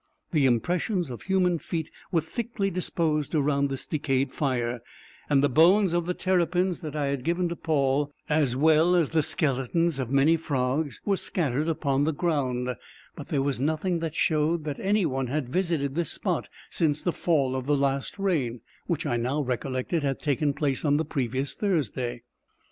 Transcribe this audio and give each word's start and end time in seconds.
The 0.31 0.47
impressions 0.47 1.11
of 1.11 1.21
human 1.21 1.59
feet 1.59 1.91
were 2.11 2.21
thickly 2.21 2.71
disposed 2.71 3.35
around 3.35 3.69
this 3.69 3.85
decayed 3.85 4.31
fire: 4.31 4.81
and 5.29 5.43
the 5.43 5.47
bones 5.47 5.93
of 5.93 6.07
the 6.07 6.15
terrapins 6.15 6.81
that 6.81 6.95
I 6.95 7.05
had 7.09 7.23
given 7.23 7.47
to 7.49 7.55
Paul, 7.55 8.11
as 8.27 8.55
well 8.55 8.95
as 8.95 9.11
the 9.11 9.21
skeletons 9.21 9.99
of 9.99 10.09
many 10.09 10.37
frogs, 10.37 10.99
were 11.05 11.17
scattered 11.17 11.67
upon 11.67 12.03
the 12.05 12.13
ground, 12.13 12.75
but 13.15 13.27
there 13.27 13.43
was 13.43 13.59
nothing 13.59 13.99
that 13.99 14.15
showed 14.15 14.63
that 14.63 14.79
any 14.79 15.05
one 15.05 15.27
had 15.27 15.47
visited 15.49 15.93
this 15.93 16.11
spot, 16.11 16.49
since 16.71 17.03
the 17.03 17.13
fall 17.13 17.55
of 17.55 17.67
the 17.67 17.77
last 17.77 18.17
rain, 18.17 18.61
which 18.87 19.05
I 19.05 19.17
now 19.17 19.43
recollected 19.43 20.01
had 20.01 20.19
taken 20.19 20.55
place 20.55 20.83
on 20.83 20.97
the 20.97 21.05
previous 21.05 21.53
Thursday. 21.53 22.23